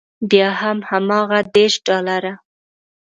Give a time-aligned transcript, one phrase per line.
[0.29, 2.33] بیا هم هماغه دېرش ډالره.